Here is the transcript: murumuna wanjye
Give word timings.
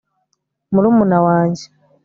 murumuna 0.73 1.17
wanjye 1.25 1.65